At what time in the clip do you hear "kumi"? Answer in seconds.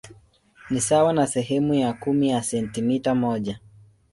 1.93-2.29